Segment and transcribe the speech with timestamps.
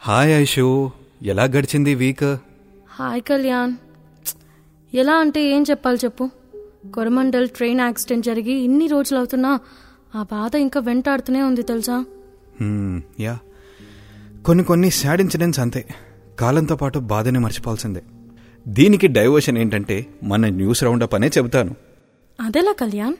[0.00, 0.90] Hi Aishu
[1.22, 2.28] ఎలా గడిచింది week?
[2.88, 3.72] Hi Kalyan!
[4.92, 6.30] ఎలా అంటే ఏం చెప్పాలి చెప్పు.
[6.94, 9.58] కొరమండల్ ట్రైన్ యాక్సిడెంట్ జరిగి ఇన్ని రోజులు అవుతున్నా
[10.14, 12.04] ఆ బాధ ఇంకా వెంటాడుతూనే ఉంది తెలుసా?
[13.20, 13.38] యా.
[14.44, 15.82] కొన్ని కొన్ని సాడ్ ఇన్సిడెంట్స్ అంతే.
[16.40, 18.02] కాలంతో పాటు బాధని మర్చిపోవాల్సిందే.
[18.68, 21.74] దీనికి డైవర్షన్ ఏంటంటే మన న్యూస్ రౌండప్ అనే చెబుతాను.
[22.38, 23.16] అదెలా కళ్యాణ్?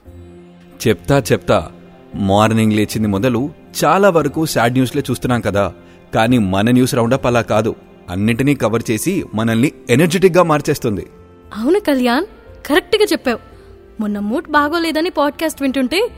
[0.87, 1.71] చెప్తా చెప్తా
[2.15, 3.49] మార్నింగ్ లేచింది మొదలు
[3.83, 5.73] చాలా వరకు సాడ్ న్యూస్లే చూస్తున్నాం కదా.
[6.15, 7.75] కానీ మన న్యూస్ రౌండప్ అలా కాదు.
[8.09, 11.07] అన్నిటినీ కవర్ చేసి మనల్ని ఎనర్జెటిక్గా మార్చేస్తుంది.
[11.55, 12.25] అవును కళ్యాణ్
[12.65, 13.39] కరెక్ట్గా చెప్పావు.
[13.99, 16.09] మొన్న మూడ్ బాగోలేదని పాడ్కాస్ట్ వింటుంటే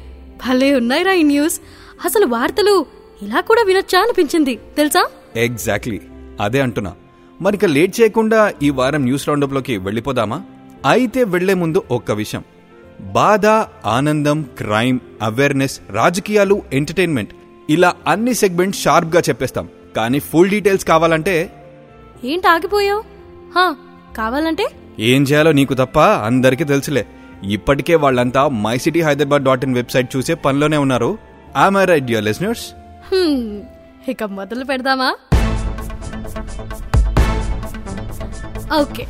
[0.47, 1.59] భలే ఉన్నాయిరా ఈ న్యూస్
[2.05, 2.85] అసలు వార్తలు
[3.21, 5.07] ఇలా కూడా వినొచ్చా అనిపించింది తెలుసా?
[5.35, 6.01] ఎగ్జాక్ట్లీ
[6.41, 6.93] అదే అంటున్నా.
[7.41, 10.41] మరిక లేట్ చేయకుండా ఈ వారం న్యూస్ రౌండప్లోకి వెళ్ళిపోదామా?
[10.85, 12.43] అయితే వెళ్ళే ముందు ఒక్క విషయం.
[13.01, 13.45] బాధ
[13.85, 17.29] ఆనందం క్రైమ్ అవేర్నెస్ రాజకీయాలు ఎంటర్టైన్మెంట్
[17.69, 19.69] ఇలా అన్ని సెగ్మెంట్ షార్ప్గా చెప్పేస్తాం.
[19.97, 21.35] కానీ ఫుల్ డీటెయిల్స్ కావాలంటే
[22.31, 23.01] ఏంటి ఆగిపోయావు?
[23.55, 23.65] హా
[24.17, 24.65] కావాలంటే?
[25.11, 27.03] ఏం చేయాలో నీకు తప్ప అందరికీ తెలుసులే.
[27.55, 31.09] ఇప్పటికే వాళ్ళంతా my city Hyderabad dot in website చూసే పనిలోనే ఉన్నారు.
[31.63, 32.65] ఆమె రైట్ డియర్ లిసనర్స్
[34.11, 35.09] ఇక మొదలు పెడదామా?
[38.81, 39.03] ఓకే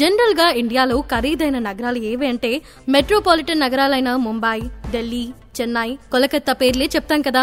[0.00, 2.50] జనరల్గా ఇండియాలో ఖరీదైన నగరాలు ఏవి అంటే
[2.88, 4.58] మెట్రోపాలిటన్ నగరాలైన ముంబై
[4.92, 5.24] ఢిల్లీ
[5.58, 7.42] చెన్నై కోలకత్తా పేర్లే చెప్తాం కదా.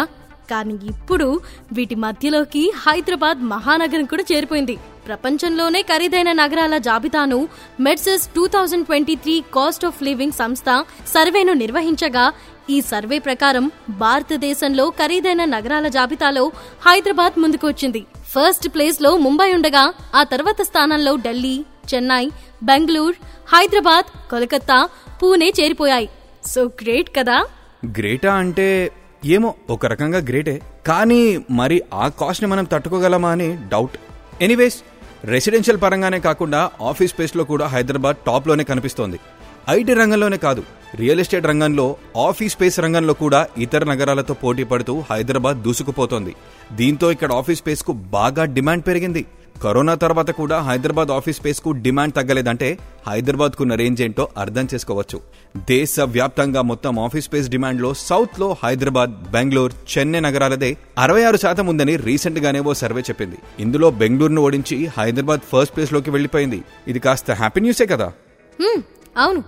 [0.50, 1.40] కానీ ఇప్పుడు
[1.72, 4.76] వీటి మధ్యలోకి హైదరాబాద్ మహానగరం కూడా చేరిపోయింది.
[5.06, 7.48] ప్రపంచంలోనే ఖరీదైన నగరాల జాబితాను
[7.80, 12.32] మెడ్సెస్ two thousand twenty three cost of living సంస్థ సర్వేను నిర్వహించగా
[12.70, 16.52] ఈ సర్వే ప్రకారం భారతదేశంలో ఖరీదైన నగరాల జాబితాలో
[16.86, 21.64] హైదరాబాద్ ముందుకొచ్చింది ఫస్ట్ ప్లేస్లో ముంబై ఉండగా ఆ తర్వాత స్థానంలో ఢిల్లీ
[21.94, 22.30] చెన్నై
[22.62, 23.14] బెంగళూరు
[23.54, 24.88] హైదరాబాద్ కోలకత్తా
[25.22, 26.08] పూణే చేరిపోయాయి.
[26.46, 27.44] సో గ్రేట్ కదా?
[27.98, 28.68] గ్రేటా అంటే
[29.24, 30.60] ఏమో ఒక రకంగా గ్రేటే.
[30.86, 33.96] కానీ మరి ఆ కాస్ట్ని మనం తట్టుకోగలమా అని డౌట్.
[34.42, 34.82] ఎనీవేస్
[35.24, 39.20] రెసిడెన్షియల్ పరంగానే కాకుండా ఆఫీస్ స్పేస్లో కూడా హైదరాబాద్ టాప్లోనే కనిపిస్తోంది.
[39.70, 40.62] ఐటీ రంగంలోనే కాదు
[40.94, 46.34] రియల్ ఎస్టేట్ రంగంలో ఆఫీస్ స్పేస్ రంగంలో కూడా ఇతర నగరాలతో పోటీ పడుతూ హైదరాబాద్ దూసుకుపోతోంది.
[46.72, 49.26] దీంతో ఇక్కడ ఆఫీస్ స్పేస్కు బాగా డిమాండ్ పెరిగింది.
[49.62, 52.78] కరోనా తర్వాత కూడా హైదరాబాద్ ఆఫీస్ స్పేస్కు డిమాండ్ తగ్గలేదంటే
[53.08, 55.20] హైదరాబాద్ కున్న రేంజ్ ఏంటో అర్థం చేసుకోవచ్చు.
[55.68, 61.96] దేశ వ్యాప్తంగా మొత్తం ఆఫీస్ స్పేస్ డిమాండ్లో సౌత్లో హైదరాబాద్ బెంగళూరు చెన్నై నగరాలదే అరవై ఆరు శాతం ఉందని
[61.96, 63.36] రీసెంట్ గానే ఓ సర్వే చెప్పింది.
[63.58, 68.12] ఇందులో బెంగళూరును ఓడించి హైదరాబాద్ ఫస్ట్ ప్లేస్లోకి వెళ్ళిపోయింది ఇది కాస్త హ్యాపీ న్యూసే కదా?
[69.16, 69.44] అవును.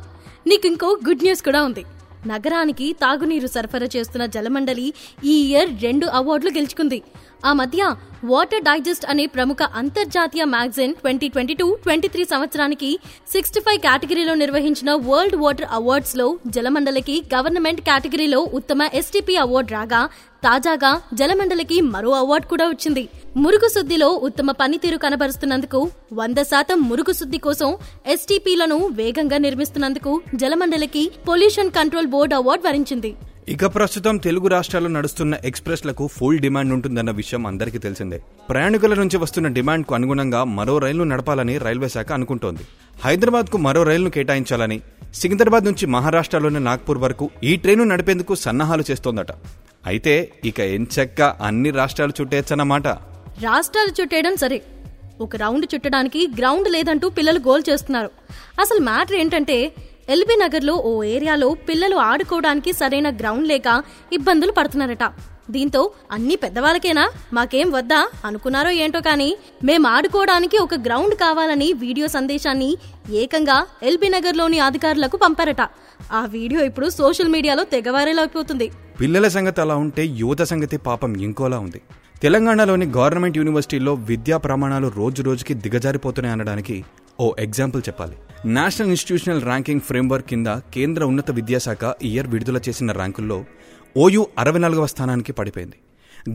[0.46, 1.84] నీకు ఇంకో గుడ్ న్యూస్ కూడా ఉంది.
[2.26, 4.94] నగరానికి తాగునీరు సరఫరా చేస్తున్న జలమండలి
[5.24, 7.02] ఈ ఇయర్ రెండు అవార్డులు గెలుచుకుంది.
[7.44, 7.82] ఆ మధ్య
[8.30, 12.90] వాటర్ డైజెస్ట్ అనే ప్రముఖ అంతర్జాతీయ magazine twenty twenty two twenty three సంవత్సరానికి
[13.32, 16.26] సిక్స్టీ ఫైవ్ కేటగిరీలో నిర్వహించిన వరల్డ్ వాటర్ అవార్డ్స్లో
[16.56, 20.02] జలమండలికి గవర్నమెంట్ కేటగిరీలో ఉత్తమ ఎస్టీపీ అవార్డు రాగా
[20.46, 23.04] తాజాగా జలమండలికి మరో అవార్డు కూడా వచ్చింది.
[23.42, 25.80] మురుగు శుద్ధిలో ఉత్తమ పనితీరు కనబరుస్తున్నందుకు
[26.20, 27.68] వంద శాతం మురుగు శుద్ధి కోసం
[28.14, 33.12] ఎస్టీపీలను వేగంగా నిర్మిస్తున్నందుకు జలమండలికి పొల్యూషన్ కంట్రోల్ బోర్డు అవార్డు వరించింది.
[33.48, 38.22] ఇక ప్రస్తుతం తెలుగు రాష్ట్రాల్లో నడుస్తున్న ఎక్స్ప్రెస్లకు ఫుల్ డిమాండ్ ఉంటుందన్న విషయం అందరికీ తెలిసిందే.
[38.50, 42.64] ప్రయాణికుల నుంచి వస్తున్న డిమాండ్కు అనుగుణంగా మరో రైలును నడపాలని రైల్వే శాఖ అనుకుంటోంది.
[43.04, 44.80] హైదరాబాద్కు మరో రైలును కేటాయించాలని
[45.14, 49.32] సికింద్రాబాద్ నుంచి మహారాష్ట్రలోని నాగ్పూర్ వరకు ఈ ట్రైను నడిపేందుకు సన్నాహాలు చేస్తోందట.
[49.86, 52.86] అయితే ఇక ఎంచక్క అన్ని రాష్ట్రాలు చుట్టేచ్చన్నమాట.
[53.42, 54.62] రాష్ట్రాలు చుట్టేయడం సరే.
[55.20, 58.10] ఒక రౌండ్ చుట్టడానికి గ్రౌండ్ లేదంటూ పిల్లలు గోల్ చేస్తున్నారు.
[58.60, 59.72] అసలు మ్యాటర్ ఏంటంటే
[60.08, 63.68] ఎల్బీ నగర్లో ఓ ఏరియాలో పిల్లలు ఆడుకోవడానికి సరైన గ్రౌండ్ లేక
[64.12, 65.04] ఇబ్బందులు పడుతున్నారట.
[65.50, 65.80] దీంతో
[66.12, 67.04] అన్ని పెద్దవాళ్ళకేనా?
[67.32, 68.00] మాకేం వద్దా?
[68.24, 72.70] అనుకున్నారో ఏంటో కానీ మేము ఆడుకోవడానికి ఒక గ్రౌండ్ కావాలని వీడియో సందేశాన్ని
[73.22, 75.62] ఏకంగా ఎల్బీ నగర్లోని అధికారులకు పంపారట.
[76.12, 81.58] ఆ వీడియో ఇప్పుడు సోషల్ మీడియాలో తెగవారేలా అయిపోతుంది పిల్లల సంగతి అలా ఉంటే యువత సంగతి పాపం ఇంకోలా
[81.58, 81.80] ఉంది.
[82.22, 86.84] తెలంగాణలోని గవర్నమెంట్ యూనివర్సిటీల్లో విద్యా ప్రమాణాలు రోజు రోజుకి దిగజారిపోతున్నాయి అనడానికి
[87.20, 88.16] ఓ ఎగ్జాంపుల్ చెప్పాలి.
[88.44, 93.44] నేషనల్ ఇన్స్టిట్యూషనల్ ర్యాంకింగ్ ఫ్రేమ్వర్క్ కింద కేంద్ర ఉన్నత విద్యాశాఖ ఇయర్ విడుదల చేసిన ర్యాంకుల్లో
[93.96, 95.76] ఓయూ అరవై నాలుగవ స్థానానికి పడిపోయింది.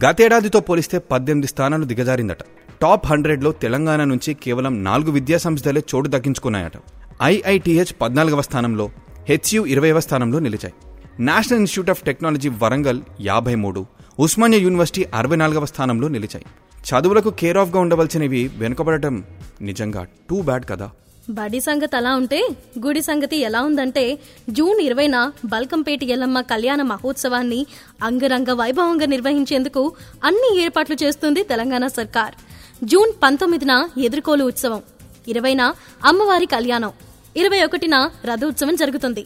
[0.05, 2.37] గతేడాదితో పోలిస్తే పద్దెనిమిది స్థానాలు దిగజారిందట.
[2.81, 6.71] టాప్ హండ్రెడ్లో తెలంగాణ నుంచి కేవలం నాలుగు విద్యా సంస్థలే చోటు దక్కించుకున్నాయట.
[7.23, 8.91] ఐఐటిహెచ్ పద్నాలుగవ స్థానంలో
[9.29, 10.73] హెచ్యు ఇరవైవ స్థానంలో నిలిచాయి.
[11.19, 13.85] National Institute of Technology Warangal యాభై మూడు
[14.19, 16.45] ఉస్మానియా యూనివర్సిటీ అరవై నాలుగవ స్థానంలో నిలిచాయి.
[16.89, 19.23] చదువులకు కేర్ ఆఫ్గా ఉండవలసినవి వెనుకబడటం
[19.61, 20.91] నిజంగా టూ బ్యాడ్ కదా.
[21.29, 22.47] బడి సంగతి అలా ఉంటే
[22.85, 24.19] గుడి సంగతి ఎలా ఉందంటే
[24.49, 27.65] జూన్ ఇరవైన బల్కంపేట ఎల్లమ్మ కళ్యాణ మహోత్సవాన్ని
[28.03, 29.93] అంగరంగ వైభవంగా నిర్వహించేందుకు
[30.23, 32.35] అన్ని ఏర్పాట్లు చేస్తుంది తెలంగాణ సర్కార్.
[32.83, 34.81] జూన్ పంతొమ్మిదిన ఎదుర్కోలు ఉత్సవం
[35.27, 35.73] ఇరవైన
[36.05, 36.91] అమ్మవారి కళ్యాణం
[37.37, 39.25] ఇరవై ఒకటిన రథోత్సవం జరుగుతుంది.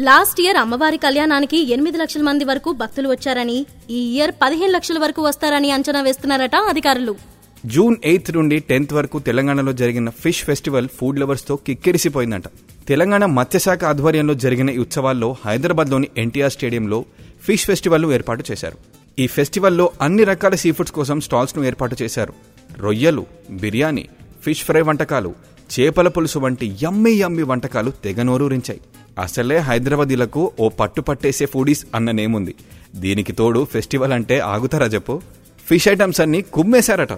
[0.00, 5.22] లాస్ట్ ఇయర్ అమ్మవారి కళ్యాణానికి ఎనిమిది లక్షల మంది వరకు భక్తులు వచ్చారని ఈ ఇయర్ పదిహేను లక్షల వరకు
[5.22, 7.33] వస్తారని అంచనా వేస్తున్నారట అధికారులు.
[7.66, 12.44] జూన్ ఎయిత్ నుండి టెన్త్ వరకు తెలంగాణలో జరిగిన ఫిష్ ఫెస్టివల్ ఫుడ్ లవర్స్తో కిక్కిరిసిపోయిందంట.
[12.88, 17.04] తెలంగాణ మత్స్యశాఖ ఆధ్వర్యంలో జరిగిన ఈ ఉత్సవాల్లో హైదరాబాద్లోని ఎన్టీఆర్ స్టేడియంలో
[17.42, 18.76] ఫిష్ ఫెస్టివల్ను ఏర్పాటు చేశారు.
[19.18, 22.32] ఈ ఫెస్టివల్లో అన్ని రకాల సీ ఫుడ్స్ కోసం స్టాల్స్ను ఏర్పాటు చేశారు.
[22.78, 24.08] రొయ్యలు బిర్యానీ
[24.44, 25.34] ఫిష్ ఫ్రై వంటకాలు
[25.80, 28.80] చేపల పులుసు వంటి యమ్మి యమ్మి వంటకాలు తెగ నోరూరించాయి
[29.18, 32.54] అసలే హైదరాబాదీలకు ఓ పట్టు పట్టేసే ఫుడీస్ అన్న నేముంది.
[32.94, 35.22] దీనికి తోడు ఫెస్టివల్ అంటే ఆగుతారా చెప్పు?
[35.68, 37.12] ఫిష్ ఐటమ్స్ అన్ని కుమ్మేశారట.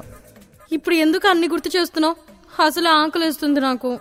[0.72, 2.16] ఇప్పుడు ఎందుకు అన్ని గుర్తు చేస్తున్నావు?
[2.62, 3.98] అసలు ఆకలేస్తుంది నాకు.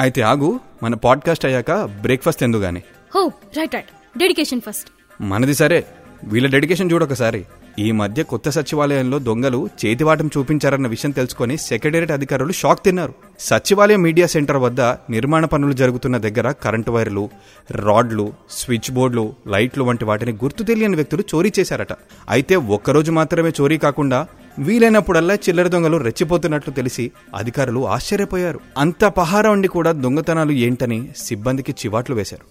[0.00, 2.82] అయితే ఆగు మన పాడ్కాస్ట్ అయ్యాక బ్రేక్ఫాస్ట్ ఎందుగానే?
[3.14, 4.18] హో రైట్ రైట్.
[4.18, 4.90] Dedication first.
[5.20, 5.86] మనది సరే.
[6.24, 7.44] వీళ్ళ డెడికేషన్ చూడొకసారి
[7.78, 13.14] ఈ మధ్య కొత్త సచివాలయంలో దొంగలు చేతివాటం చూపించారన్న విషయం తెలుసుకొని సెక్రటేరియట్ అధికారులు షాక్ తిన్నారు.
[13.40, 17.30] సచివాలయం మీడియా సెంటర్ వద్ద నిర్మాణ పనులు జరుగుతున్న దగ్గర కరెంటు వైర్లు
[17.70, 21.92] రాడ్లు స్విచ్ బోర్డులు లైట్లు వంటి వాటిని గుర్తు తెలియని వ్యక్తులు చోరీ చేశారట.
[22.28, 24.26] అయితే ఒక్కరోజు మాత్రమే చోరీ కాకుండా
[24.58, 28.60] వీలైనప్పుడల్లా చిల్లర దొంగలు రెచ్చిపోతున్నట్లు తెలిసి అధికారులు ఆశ్చర్యపోయారు.
[28.78, 32.44] అంత పహారా ఉండి కూడా దొంగతనాలు ఏంటని సిబ్బందికి చివాట్లు వేశారు.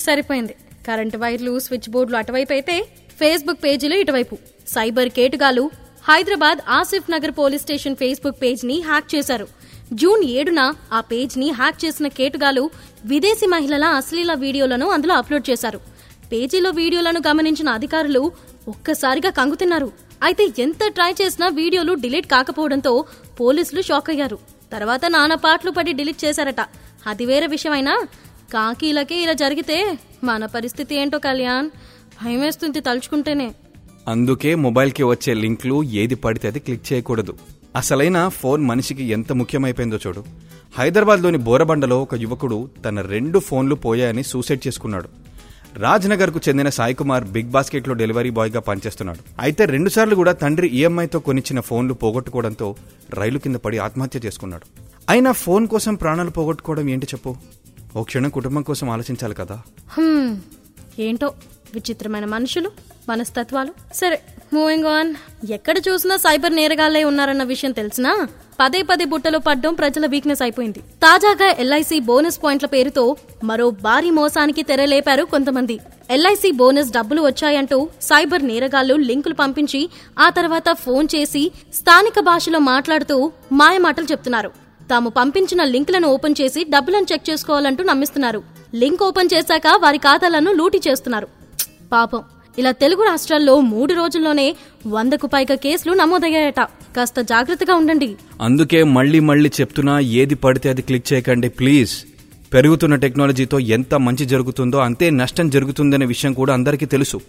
[0.00, 0.54] సరిపోయింది.
[0.86, 2.86] కరెంట్ వైర్లు స్విచ్ బోర్డులు అటువైపు అయితే
[3.20, 4.38] ఫేస్బుక్ పేజీలు ఇటువైపు.
[4.68, 5.70] Cyber కేటుగాలు
[6.08, 9.46] Hyderabad Asif Nagar police station Facebook పేజ్ని hack చేశారు.
[9.92, 12.70] జూన్ ఏడున ఆ పేజ్ని హ్యాక్ చేసిన కేటుగాలు
[13.04, 15.80] విదేశీ మహిళల అశ్లీల వీడియోలను అందులో అప్లోడ్ చేశారు.
[16.32, 18.32] పేజీలో వీడియోలను గమనించిన అధికారులు
[18.68, 19.90] ఒక్కసారిగా కంగుతిన్నారు.
[20.24, 23.04] అయితే ఎంత ట్రై చేసినా వీడియోలు డిలీట్ కాకపోవడంతో
[23.40, 24.38] పోలీసులు షాక్ అయ్యారు.
[24.72, 26.60] తర్వాత నానా పాటలు పడి డిలీట్ చేశారట.
[27.06, 28.06] అది వేరే విషయమైనా?
[28.52, 31.68] కాకీలకే ఇలా జరిగితే మన పరిస్థితి ఏంటో కళ్యాణ్?
[32.24, 33.54] భయమేస్తుంది తలుచుకుంటేనే.
[34.08, 37.34] అందుకే మొబైల్కి వచ్చే లింక్లు ఏది పడితే అది క్లిక్ చేయకూడదు.
[37.76, 40.24] అసలైన ఫోన్ మనిషికి ఎంత ముఖ్యమైపోయిందో చూడు.
[40.78, 45.23] హైదరాబాద్లోని బోరబండలో ఒక యువకుడు తన రెండు ఫోన్లు పోయాయని సూసైడ్ చేసుకున్నాడు.
[45.82, 49.18] రాజ్నగర్కు చెందిన సాయి కుమార్ బిగ్ బాస్కెట్లో డెలివరీ బాయ్గా పనిచేస్తున్నాడు.
[49.40, 52.76] అయితే రెండుసార్లు కూడా తండ్రి ఈఎంఐతో కొనిచ్చిన ఫోన్లు పోగొట్టుకోవడంతో
[53.10, 54.66] రైలు కింద పడి ఆత్మహత్య చేసుకున్నాడు.
[55.08, 57.36] అయినా ఫోన్ కోసం ప్రాణాలు పోగొట్టుకోవడం ఏంటి చెప్పు?
[57.96, 59.62] ఓ క్షణం కుటుంబం కోసం ఆలోచించాలి కదా.
[60.98, 61.32] ఏంటో?
[61.74, 62.70] విచిత్రమైన మనుషులు
[63.08, 63.72] మనస్తత్వాలు.
[64.00, 64.18] సరే
[64.54, 65.10] మూవింగ్ ఆన్
[65.56, 68.12] ఎక్కడ చూసినా సైబర్ నేరగాళ్ళే ఉన్నారన్న విషయం తెలిసినా
[68.60, 70.80] పదే పదే బుట్టలో పడ్డం ప్రజల వీక్నెస్ అయిపోయింది.
[71.04, 73.04] తాజాగా ఎల్ఐసి బోనస్ పాయింట్ల పేరుతో
[73.50, 75.76] మరో భారీ మోసానికి తెరలేపారు కొంతమంది.
[76.16, 77.78] ఎల్ఐసి బోనస్ డబ్బులు వచ్చాయంటూ
[78.08, 79.80] సైబర్ నేరగాళ్ళు లింకులు పంపించి
[80.18, 81.42] ఆ తర్వాత ఫోన్ చేసి
[81.80, 83.16] స్థానిక భాషలో మాట్లాడుతూ
[83.60, 84.52] మాయమాటలు చెప్తున్నారు.
[84.90, 88.40] తాము పంపించిన లింకులను ఓపెన్ చేసి డబ్బులను చెక్ చేసుకోవాలంటూ నమ్మిస్తున్నారు.
[88.82, 91.28] లింక్ ఓపెన్ చేశాక వారి ఖాతాలను లూటీ చేస్తున్నారు.
[91.92, 92.22] పాపం.
[92.58, 96.60] ఇలా తెలుగు రాష్ట్రాల్లో మూడు రోజుల్లోనే వందకు పైగా కేసులు నమోదయ్యాయట.
[96.96, 98.16] కాస్త జాగ్రత్తగా ఉండండి.
[98.40, 101.92] అందుకే మళ్ళీ మళ్ళీ చెప్తున్నా ఏది పడితే అది క్లిక్ చేయకండి ప్లీజ్.
[102.52, 107.20] పెరుగుతున్న టెక్నాలజీతో ఎంత మంచి జరుగుతుందో అంతే నష్టం జరుగుతుందనే విషయం కూడా అందరికీ తెలుసు.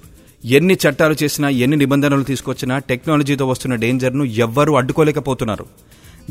[0.45, 5.65] ఎన్ని చట్టాలు చేసినా ఎన్ని నిబంధనలు తీసుకొచ్చినా టెక్నాలజీతో వస్తున్న డేంజర్ను ఎవ్వరూ అడ్డుకోలేకపోతున్నారు.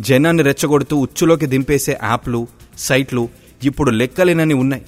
[0.00, 2.46] జనాన్ని రెచ్చగొడుతూ ఉచ్చులోకి దింపేసే యాప్లు
[2.78, 3.28] సైట్లు
[3.64, 4.82] ఇప్పుడు లెక్కలేనని ఉన్నాయి.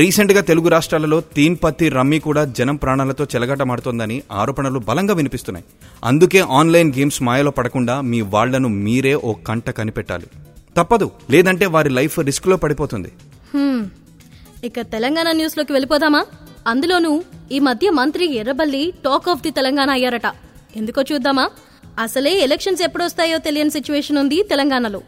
[0.00, 5.66] రీసెంట్గా తెలుగు రాష్ట్రాలలో తీన్ పత్తి రమ్మీ కూడా జనం ప్రాణాలతో చెలగాటమాడుతోందని ఆరోపణలు బలంగా వినిపిస్తున్నాయి.
[6.04, 10.26] అందుకే ఆన్లైన్ గేమ్స్ మాయలో పడకుండా మీ వాళ్ళను మీరే ఓ కంట కనిపెట్టాలి.
[10.76, 13.12] తప్పదు లేదంటే వారి లైఫ్ రిస్క్లో పడిపోతుంది.
[14.64, 16.24] ఇక తెలంగాణ న్యూస్లోకి వెళ్ళిపోదామా?
[16.66, 17.12] అందులోనూ
[17.52, 20.28] ఈ మధ్య మంత్రి Errabelli talk of the Telangana అయ్యారట.
[20.76, 21.50] ఎందుకో చూద్దామా?
[21.98, 25.02] అసలే ఎలక్షన్స్ ఎప్పుడొస్తాయో తెలియని సిచ్యువేషన్ ఉంది తెలంగాణలో.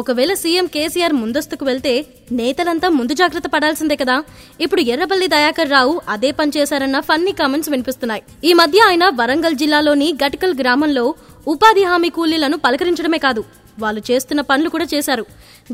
[0.00, 1.92] ఒకవేళ సీఎం కేసీఆర్ ముందస్తుకు వెళ్తే
[2.38, 4.16] నేతలంతా ముందు జాగ్రత్త పడాల్సిందే కదా.
[4.64, 8.22] ఇప్పుడు ఎర్రబల్లి దయాకర్ రావు అదే పని చేశారన్న ఫన్నీ కామెంట్స్ వినిపిస్తున్నాయి.
[8.48, 11.04] ఈ మధ్య ఆయన వరంగల్ జిల్లాలోని గటికల్ గ్రామంలో
[11.52, 13.44] ఉపాధి హామీ కూలీలను పలకరించడమే కాదు
[13.84, 15.24] వాళ్ళు చేస్తున్న పనులు కూడా చేశారు.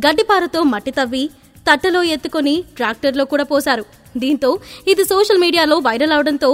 [0.04, 1.24] గడ్డిపారతో మట్టి తవ్వి
[1.66, 3.84] తట్టలో ఎత్తుకొని ట్రాక్టర్లో కూడా పోశారు.
[4.22, 4.52] దీంతో
[4.92, 6.52] ఇది సోషల్ మీడియాలో వైరల్ అవడంతో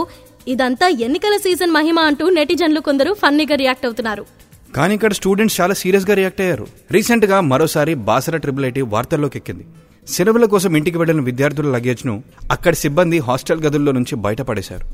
[0.55, 4.25] ఇదంతా ఎన్నికల సీజన్ మహిమ అంటూ నెటిజన్లు కొందరు ఫన్నీగా రియాక్ట్ అవుతున్నారు.
[4.79, 6.67] కానీ ఇక్కడ స్టూడెంట్స్ చాలా సీరియస్గా రియాక్ట్ అయ్యారు.
[6.91, 9.67] రీసెంట్గా మరోసారి బాసర ట్రిపుల్ ఐటీ వార్తల్లోకి ఎక్కింది.
[10.09, 14.87] సెలవుల కోసం ఇంటికి వెళ్ళిన విద్యార్థుల లగేజ్ను అక్కడి సిబ్బంది హాస్టల్ గదుల్లో నుంచి బయటపడేశారు.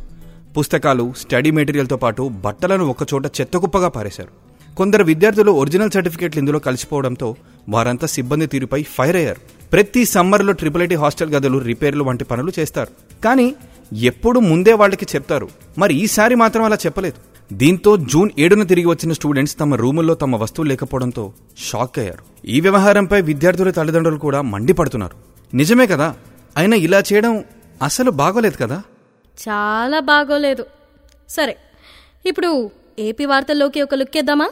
[0.59, 4.29] పుస్తకాలు స్టడీ మెటీరియల్తో పాటు బట్టలను ఒకచోట చెత్తకుప్పగా పారేశారు.
[4.75, 7.37] కొందరు విద్యార్థులు ఒరిజినల్ సర్టిఫికేట్లు ఇందులో కలిసిపోవడంతో
[7.69, 9.41] వారంతా సిబ్బంది తీరుపై ఫైర్ అయ్యారు.
[9.73, 13.23] ప్రతి సమ్మర్లో ట్రిపుల్ ఐటీ హాస్టల్ గదులు రిపేర్లు వంటి పనులు చేస్తారు.
[13.25, 13.55] కానీ
[13.93, 15.49] ఎప్పుడు ముందే వాళ్ళకి చెప్తారు.
[15.79, 17.34] మరి ఈసారి మాత్రం అలా చెప్పలేదు.
[17.53, 22.47] దీంతో జూన్ ఏడున తిరిగి వచ్చిన స్టూడెంట్స్ తమ రూముల్లో తమ వస్తువులు లేకపోవడంతో షాక్ అయ్యారు.
[22.47, 25.17] ఈ వ్యవహారంపై విద్యార్థుల తల్లిదండ్రులు కూడా మండిపడుతున్నారు.
[25.57, 26.15] నిజమే కదా?
[26.57, 27.45] అయినా ఇలా చేయడం
[27.83, 28.83] అసలు బాగోలేదు కదా?
[29.49, 30.67] చాలా బాగోలేదు.
[31.29, 31.57] సరే
[32.27, 34.51] ఇప్పుడు ఏపీ వార్తల్లోకి ఒక లుక్ వేద్దామా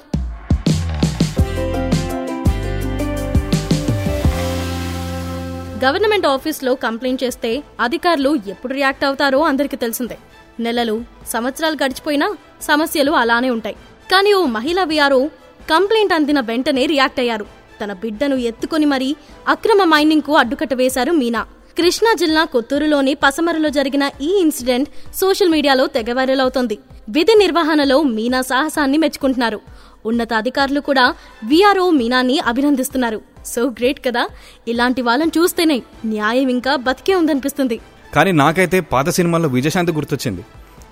[5.85, 10.19] గవర్నమెంట్ ఆఫీస్లో కంప్లైంట్ చేస్తే అధికారులు ఎప్పుడు రియాక్ట్ అవుతారో అందరికీ తెలిసిందే.
[10.61, 13.75] నెలలు సంవత్సరాలు గడిచిపోయినా సమస్యలు అలానే ఉంటాయి.
[14.13, 15.27] కానీ ఓ మహిళ విఆర్ఓ
[15.71, 17.47] కంప్లైంట్ అందిన వెంటనే రియాక్ట్ అయ్యారు.
[17.85, 19.17] తన బిడ్డను ఎత్తుకొని మరీ
[19.49, 21.47] అక్రమ మైనింగ్కు అడ్డుకట్ట వేశారు మీనా.
[21.79, 26.79] కృష్ణా జిల్లా కొత్తూరులోని పసమరలో జరిగిన ఈ ఇన్సిడెంట్ సోషల్ మీడియాలో తెగ వైరల్ అవుతోంది.
[27.09, 29.61] విధి నిర్వహణలో మీనా సాహసాన్ని మెచ్చుకుంటున్నారు.
[30.07, 33.21] ఉన్నతాధికారులు కూడా విఆర్ఓ మీనాని అభినందిస్తున్నారు.
[33.47, 34.29] సో గ్రేట్ కదా
[34.69, 37.81] ఇలాంటి వాళ్ళని చూస్తేనే న్యాయం ఇంకా బతికే ఉందనిపిస్తుంది.
[38.15, 40.45] కానీ నాకైతే పాత సినిమాల్లో విజయశాంతి గుర్తొచ్చింది.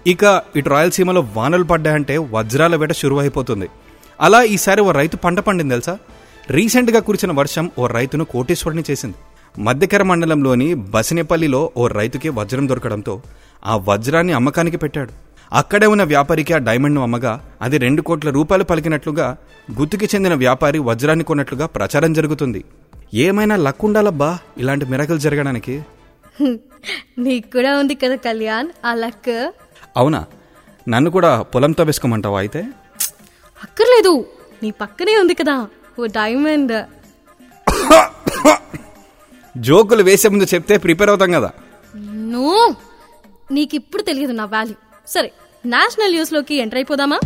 [0.07, 3.69] ఇక ఇటు రాయలసీమలో వానలు పడ్డాయంటే వజ్రాల వేట షురువు అయిపోతుంది
[4.21, 5.99] అలా ఈసారి ఓ రైతు పంట పండింది తెలుసా?
[6.51, 9.15] రీసెంట్గా కురిసిన వర్షం ఓ రైతును కోటేశ్వరుని చేసింది.
[9.59, 13.23] మధ్యకర మండలంలోని బసినేపల్లిలో ఓ రైతుకి వజ్రం దొరకడంతో
[13.67, 15.13] ఆ వజ్రాన్ని అమ్మకానికి పెట్టాడు.
[15.53, 19.37] అక్కడే ఉన్న వ్యాపారికి ఆ డైమండ్ను అమ్మగా అది రెండు కోట్ల రూపాయలు పలికినట్లుగా
[19.81, 22.65] గుత్తుకి చెందిన వ్యాపారి వజ్రాన్ని కొన్నట్లుగా ప్రచారం జరుగుతుంది.
[23.15, 25.83] ఏమైనా లక్ ఉండాలబ్బా ఇలాంటి మిరకలు జరగడానికి?
[27.19, 29.53] నీకు కూడా ఉంది కదా కళ్యాణ్ ఆ లక్.
[29.97, 30.27] అవునా?
[30.89, 32.61] నన్ను కూడా పొలంతో వేసుకోమంటావా అయితే?
[33.63, 34.27] అక్కర్లేదు.
[34.63, 35.57] నీ పక్కనే ఉంది కదా
[35.99, 36.75] ఓ డైమండ్.
[39.57, 41.51] జోకులు వేసే ముందు చెప్తే ప్రిపేర్ అవుతాం కదా.
[42.35, 42.75] నో!
[43.53, 44.75] నీకు ఇప్పుడు తెలియదు నా వాల్యూ.
[45.07, 45.31] సరే
[45.67, 47.19] నేషనల్ న్యూస్లోకి ఎంటర్ అయిపోదామా?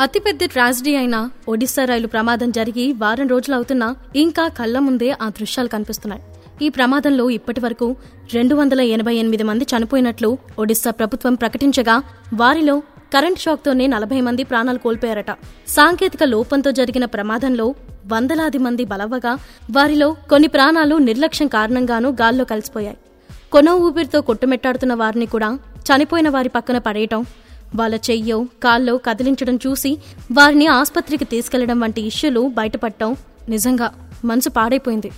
[0.00, 1.16] అతిపెద్ద ట్రాజడీ అయిన
[1.48, 6.22] ఒడిశా రైలు ప్రమాదం జరిగి వారం రోజులు అవుతున్నా ఇంకా కళ్ళ ముందే ఆ దృశ్యాలు కనిపిస్తున్నాయి.
[6.62, 7.96] ఈ ప్రమాదంలో ఇప్పటి వరకు
[8.34, 12.02] రెండు వందల ఎనభై ఎనిమిది మంది చనిపోయినట్లు ఒడిశా ప్రభుత్వం ప్రకటించగా
[12.34, 12.82] వారిలో
[13.14, 15.32] కరెంట్ షాక్తోనే నలభై మంది ప్రాణాలు కోల్పోయారట.
[15.68, 17.74] సాంకేతిక లోపంతో జరిగిన ప్రమాదంలో
[18.12, 19.32] వందలాది మంది బలవ్వగా
[19.70, 22.98] వారిలో కొన్ని ప్రాణాలు నిర్లక్ష్యం కారణంగానూ గాల్లో కలిసిపోయాయి.
[23.52, 25.50] కొనో ఊపిరితో కొట్టుమెట్టాడుతున్న వారిని కూడా
[25.88, 27.20] చనిపోయిన వారి పక్కన పడేయటం
[27.74, 29.98] వాళ్ళ చెయ్యో కాల్లో కదిలించడం చూసి
[30.32, 33.16] వారిని ఆసుపత్రికి తీసుకెళ్ళడం వంటి ఇష్యూలు బయటపడటం
[33.48, 35.10] నిజంగా మనసు పాడైపోయింది.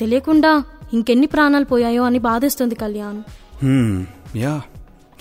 [0.00, 3.22] తెలియకుండా ఇంకెన్ని ప్రాణాలు పోయాయో అని బాధేస్తుంది కళ్యాణ్.
[4.36, 4.62] యా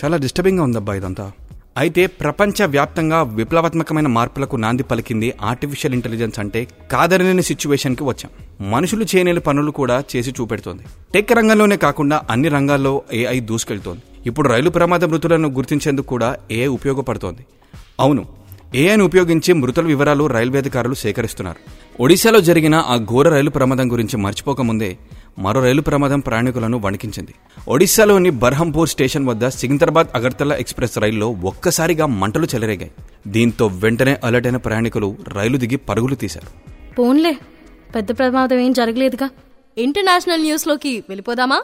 [0.03, 1.31] చాలా డిస్టర్బింగ్గా ఉందబ్బా ఇదంతా.
[1.77, 8.31] అయితే ప్రపంచవ్యాప్తంగా విప్లవాత్మకమైన మార్పులకు నాంది పలికింది ఆర్టిఫిషియల్ ఇంటెలిజెన్స్ అంటే కాదరలేని సిచ్యువేషన్కి వచ్చాం.
[8.71, 10.83] మనుషులు చేయలేని పనులు కూడా చేసి చూపెడుతోంది.
[11.13, 14.01] టెక్ రంగంలోనే కాకుండా అన్ని రంగాల్లో ఏఐ దూసుకెళ్తోంది.
[14.25, 17.45] ఇప్పుడు రైలు ప్రమాద మృతులను గుర్తించేందుకు కూడా ఏఐ ఉపయోగపడుతోంది.
[17.99, 18.25] అవును
[18.75, 21.57] ఏఐని ఉపయోగించి మృతుల వివరాలు రైల్వే అధికారులు సేకరిస్తున్నారు.
[22.03, 24.97] ఒడిశాలో జరిగిన ఆ ఘోర రైలు ప్రమాదం గురించి మర్చిపోకముందే
[25.39, 27.33] మరో రైలు ప్రమాదం ప్రయాణికులను వణికించింది.
[27.67, 32.91] ఒడిశాలోని బర్హంపూర్ స్టేషన్ వద్ద సికింద్రాబాద్ అగర్తల ఎక్స్ప్రెస్ రైల్లో ఒక్కసారిగా మంటలు చెలరేగాయి.
[33.27, 36.47] దీంతో వెంటనే అలర్ట్ అయిన ప్రయాణికులు రైలు దిగి పరుగులు తీశారు.
[36.93, 37.37] పోన్లే
[37.95, 39.29] పెద్ద ప్రమాదం ఏం జరగలేదుగా.
[39.77, 41.63] ఇంటర్నేషనల్ న్యూస్లోకి వెళ్ళిపోదామా?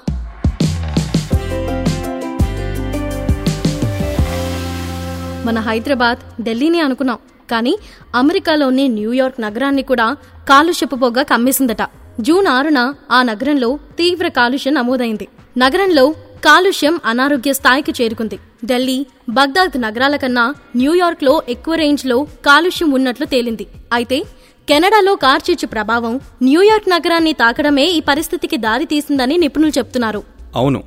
[5.46, 7.18] మన హైదరాబాద్ ఢిల్లీని అనుకున్నాం
[7.52, 7.78] కానీ
[8.16, 10.18] అమెరికాలోని న్యూయార్క్ నగరాన్ని కూడా
[10.50, 12.05] కాలుష్యపు పొగ కమ్మేసిందట.
[12.20, 15.28] జూన్ ఆరున ఆ నగరంలో తీవ్ర కాలుష్యం నమోదైంది.
[15.58, 16.12] నగరంలో
[16.46, 18.40] కాలుష్యం అనారోగ్య స్థాయికి చేరుకుంది.
[18.66, 23.68] ఢిల్లీ బగ్దాద్ నగరాల కన్నా న్యూయార్క్లో ఎక్కువ రేంజ్లో కాలుష్యం ఉన్నట్లు తేలింది.
[23.94, 24.24] అయితే
[24.70, 30.24] కెనడాలో కార్చిచ్చు ప్రభావం న్యూయార్క్ నగరాన్ని తాకడమే ఈ పరిస్థితికి దారి తీసిందని నిపుణులు చెప్తున్నారు.
[30.56, 30.84] అవును.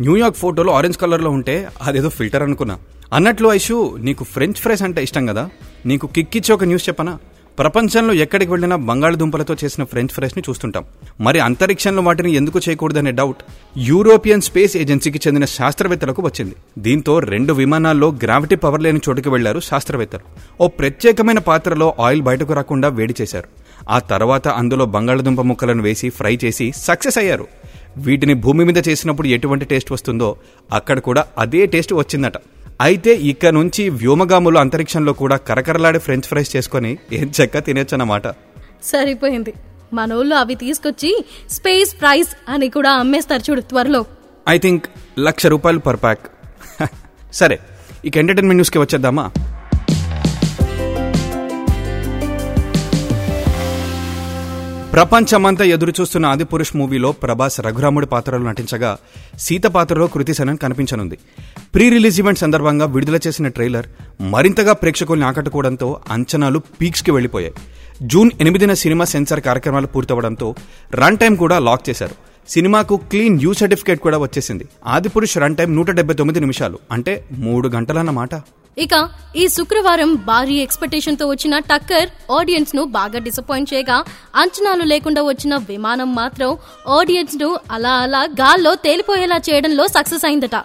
[0.00, 2.78] న్యూయార్క్ ఫోటోలో ఆరెంజ్ కలర్లో ఉంటే అదేదో ఫిల్టర్ అనుకున్నా.
[3.12, 5.48] అన్నట్లు ఐషు నీకు ఫ్రెంచ్ ఫ్రైస్ అంటే ఇష్టం కదా?
[5.86, 7.18] నీకు కిక్కిచ్చి ఒక న్యూస్ చెప్పనా?
[7.58, 10.84] ప్రపంచంలో ఎక్కడికి వెళ్ళినా బంగాళదుంపలతో చేసిన ఫ్రెంచ్ ఫ్రైస్ని చూస్తుంటాం.
[11.20, 13.42] మరి అంతరిక్షంలో వాటిని ఎందుకు చేయకూడదనే డౌట్
[13.76, 16.54] యూరోపియన్ స్పేస్ ఏజెన్సీకి చెందిన శాస్త్రవేత్తలకు వచ్చింది.
[16.78, 20.24] దీంతో రెండు విమానాల్లో గ్రావిటీ పవర్ లేని చోటుకి వెళ్ళారు శాస్త్రవేత్తలు.
[20.60, 23.48] ఓ ప్రత్యేకమైన పాత్రలో ఆయిల్ బయటకు రాకుండా వేడి చేశారు.
[23.90, 27.46] ఆ తర్వాత అందులో బంగాళదుంప ముక్కలను వేసి ఫ్రై చేసి సక్సెస్ అయ్యారు.
[27.96, 30.36] వీటిని భూమి మీద చేసినప్పుడు ఎటువంటి టేస్ట్ వస్తుందో
[30.72, 32.32] అక్కడ కూడా అదే టేస్ట్ వచ్చిందట.
[32.80, 38.28] అయితే ఇక నుంచి వ్యోమగాములు అంతరిక్షంలో కూడా కరకరలాడే ఫ్రెంచ్ ఫ్రైస్ చేసుకొని ఏం చెక్క తినేచ్చన్నమాట.
[38.82, 39.54] సరిపోయింది.
[39.94, 44.04] మనోళ్ళు అవి తీసుకొచ్చి స్పేస్ ప్రైస్ అని కూడా అమ్మేస్తారు చూడు త్వరలో.
[44.48, 44.86] ఐ థింక్
[45.18, 46.24] లక్ష రూపాయలు పర్ ప్యాక్.
[47.32, 47.58] సరే
[48.04, 49.30] ఇక ఎంటర్టైన్మెంట్ న్యూస్కి వచ్చేద్దామా?
[54.94, 58.90] ప్రపంచమంతా ఎదురుచూస్తున్న ఆదిపురుష్ మూవీలో ప్రభాస్ రఘురాముడి పాత్రలో నటించగా
[59.38, 61.16] సీత పాత్రలో కృతి సెనన్ కనిపించనుంది.
[61.74, 63.86] ప్రీ రిలీజ్ ఈవెంట్ సందర్భంగా విడుదల చేసిన ట్రైలర్
[64.34, 67.54] మరింతగా ప్రేక్షకుల్ని ఆకట్టుకోవడంతో అంచనాలు పీక్స్కి వెళ్ళిపోయాయి
[68.02, 70.54] జూన్ ఎనిమిదిన సినిమా సెన్సార్ కార్యక్రమాలు పూర్తవడంతో
[70.94, 72.14] రన్ టైం కూడా లాక్ చేశారు.
[72.48, 74.64] సినిమాకు క్లీన్ యూ సర్టిఫికేట్ కూడా వచ్చేసింది.
[74.86, 78.34] ఆదిపురుష్ రన్ టైం నూట డెబ్బై తొమ్మిది నిమిషాలు అంటే మూడు గంటలన్నమాట.
[78.78, 78.94] ఇక
[79.36, 83.96] ఈ శుక్రవారం భారీ ఎక్స్పెక్టేషన్తో వచ్చిన టక్కర్ ఆడియన్స్ను బాగా డిసప్పాయింట్ చేయగా
[84.42, 86.50] అంచనాలు లేకుండా వచ్చిన విమానం మాత్రం
[86.98, 90.56] ఆడియన్స్ను అలా అలా గాల్లో తేలిపోయేలా చేయడంలో సక్సెస్ అయిందట.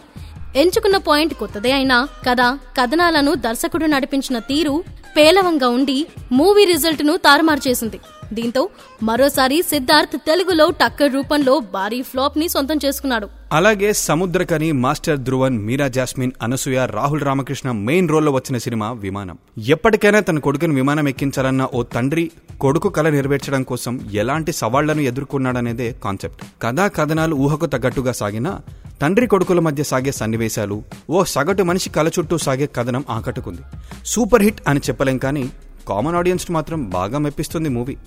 [0.56, 1.98] ఎంచుకున్న పాయింట్ కొత్తదే అయినా
[2.28, 2.42] కథ
[2.78, 4.76] కథనాలను దర్శకుడు నడిపించిన తీరు
[5.18, 5.98] పేలవంగా ఉండి
[6.32, 8.00] మూవీ రిజల్ట్ను తారుమారు చేసింది.
[8.34, 8.62] దీంతో
[9.04, 13.28] మరోసారి సిద్ధార్థ్ తెలుగులో టక్కర్ రూపంలో భారీ ఫ్లాప్ని సొంతం చేసుకున్నాడు.
[13.54, 19.38] అలాగే సముద్రకని మాస్టర్ ధ్రువన్ మీరా జాస్మిన్ అనసూయ రాహుల్ రామకృష్ణ మెయిన్ రోల్లో వచ్చిన సినిమా విమానం.
[19.76, 22.26] ఎప్పటికైనా తన కొడుకుని విమానం ఎక్కించాలన్న ఓ తండ్రి
[22.62, 26.44] కొడుకు కళ నెరవేర్చడం కోసం ఎలాంటి సవాళ్ళను ఎదుర్కొన్నాడనేదే కాన్సెప్ట్.
[26.64, 28.54] కథా కథనాలు ఊహకు తగ్గట్టుగా సాగినా
[29.02, 30.78] తండ్రి కొడుకుల మధ్య సాగే సన్నివేశాలు
[31.10, 33.62] ఓ సగటు మనిషి కళ చుట్టూ సాగే కథనం ఆకట్టుకుంది.
[34.06, 35.44] సూపర్ హిట్ అని చెప్పలేం కానీ
[35.90, 37.98] కామన్ ఆడియన్స్ మాత్రం బాగా మెప్పిస్తుంది మూవీ.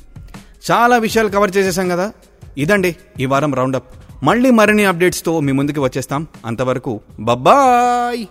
[0.71, 2.13] చాలా విషయాలు కవర్ చేసేసాం కదా?
[2.59, 3.85] ఇదండి ఈ వారం రౌండప్.
[4.23, 6.27] మళ్ళీ మరిన్ని అప్డేట్స్తో మీ ముందుకు వచ్చేస్తాం.
[6.47, 8.27] అంతవరకు బబ్బాయ్!